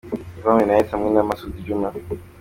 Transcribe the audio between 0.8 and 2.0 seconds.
hamwe na Masudi juma